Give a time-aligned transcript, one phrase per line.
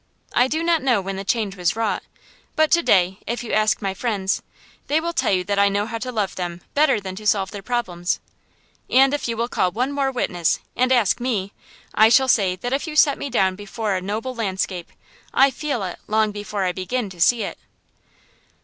[0.33, 2.01] I do not know when the change was wrought,
[2.55, 4.41] but to day, if you ask my friends,
[4.87, 7.51] they will tell you that I know how to love them better than to solve
[7.51, 8.19] their problems.
[8.89, 11.53] And if you will call one more witness, and ask me,
[11.93, 14.91] I shall say that if you set me down before a noble landscape,
[15.35, 17.59] I feel it long before I begin to see it.